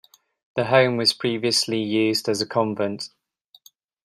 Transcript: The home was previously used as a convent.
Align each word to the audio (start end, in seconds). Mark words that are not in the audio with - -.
The 0.55 0.65
home 0.65 0.97
was 0.97 1.13
previously 1.13 1.79
used 1.79 2.27
as 2.27 2.41
a 2.41 2.47
convent. 2.47 3.11